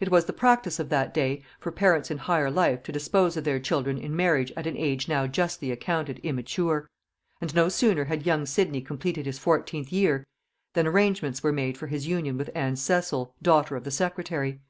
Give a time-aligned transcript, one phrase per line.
[0.00, 3.44] It was the practice of that day for parents in higher life to dispose of
[3.44, 6.90] their children in marriage at an age now justly accounted immature;
[7.40, 10.26] and no sooner had young Sidney completed his fourteenth year
[10.74, 14.60] than arrangements were made for his union with Anne Cecil, daughter of the secretary.